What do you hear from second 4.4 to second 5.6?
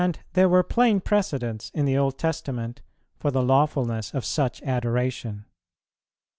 adoration.